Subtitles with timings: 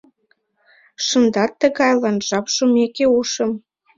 [1.05, 3.51] Шындат тыгайлан жап шумеке ушым.